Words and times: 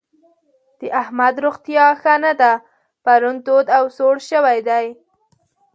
د 0.79 0.81
احمد 1.01 1.35
روغتيا 1.45 1.85
ښه 2.01 2.15
نه 2.23 2.33
ده؛ 2.39 2.51
پرون 3.03 3.37
تود 3.45 3.67
او 3.77 3.85
سوړ 3.97 4.15
شوی 4.29 4.59
دی. 4.67 4.85